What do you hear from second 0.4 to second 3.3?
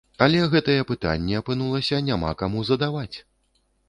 гэтыя пытанні, апынулася, няма каму задаваць!